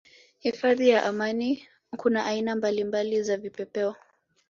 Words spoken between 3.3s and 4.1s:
vipepeo